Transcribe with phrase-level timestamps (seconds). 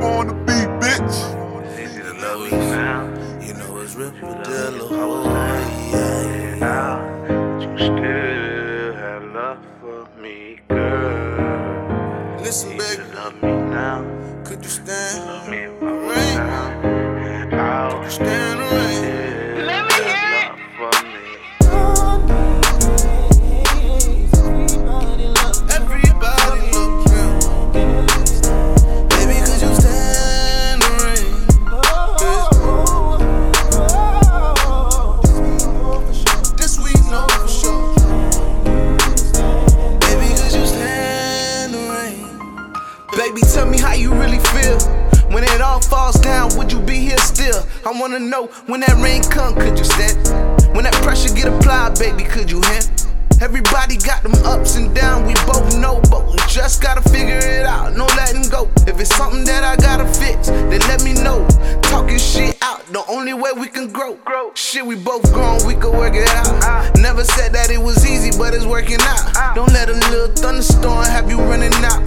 [0.00, 1.80] Dub on the beat, bitch.
[1.80, 3.04] Easy to love me now.
[3.40, 4.70] You know it's real Love Padilla.
[4.72, 6.54] me if I was Oh, down, yeah.
[6.56, 7.60] now.
[7.60, 12.38] You still have love for me, girl.
[12.40, 13.02] Listen, baby,
[47.88, 50.14] I wanna know when that rain come, could you stand?
[50.76, 52.92] When that pressure get applied, baby, could you handle?
[53.40, 57.64] Everybody got them ups and downs, we both know, but we just gotta figure it
[57.64, 57.96] out.
[57.96, 58.68] No letting go.
[58.86, 61.48] If it's something that I gotta fix, then let me know.
[61.80, 64.16] Talking shit out, the only way we can grow.
[64.16, 64.52] grow.
[64.52, 66.94] Shit, we both grown, we could work it out.
[66.98, 69.54] Never said that it was easy, but it's working out.
[69.54, 72.04] Don't let a little thunderstorm have you running out.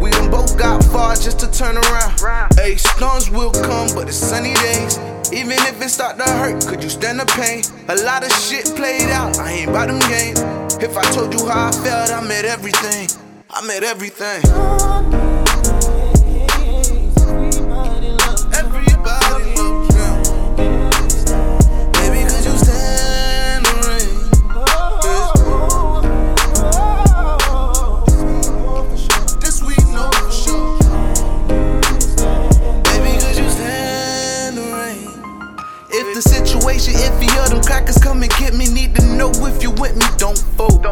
[0.00, 2.14] We done both got far just to turn around.
[2.54, 5.00] Hey, storms will come, but it's sunny days.
[5.32, 7.62] Even if it start to hurt, could you stand the pain?
[7.88, 10.40] A lot of shit played out, I ain't about them games.
[10.82, 13.08] If I told you how I felt, I meant everything.
[13.50, 15.45] I meant everything.
[39.86, 40.84] With me, don't fold.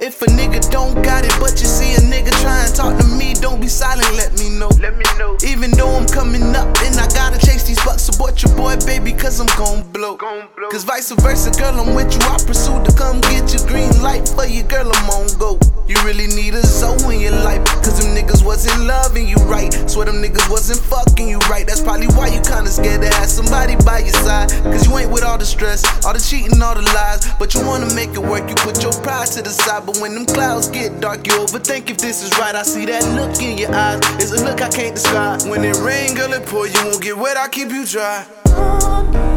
[0.00, 3.06] If a nigga don't got it, but you see a nigga try and talk to
[3.06, 4.68] me, don't be silent, let me know.
[4.80, 5.36] Let me know.
[5.46, 9.12] Even though I'm coming up and I gotta chase these bucks, support your boy, baby,
[9.12, 10.16] cause I'm gon' blow.
[10.16, 12.20] Cause vice versa, girl, I'm with you.
[12.22, 15.58] I pursue to come get your green light for you, girl, I'm on go.
[15.86, 19.90] You really need a soul in your life, cause them niggas wasn't loving you right.
[19.90, 21.66] Swear them niggas wasn't fucking you right.
[21.66, 24.50] That's probably why you kinda scared to have somebody by your side.
[24.64, 27.28] Cause you ain't with all the stress, all the cheating, all the lies.
[27.38, 29.86] But you wanna make it work, you put your pride to the side.
[29.86, 32.54] But when them clouds get dark, you overthink if this is right.
[32.54, 35.42] I see that look in your eyes, it's a look I can't describe.
[35.42, 39.31] When it rain, girl, it pour, you won't get wet, I keep you dry.